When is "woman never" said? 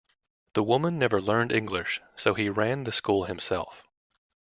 0.63-1.21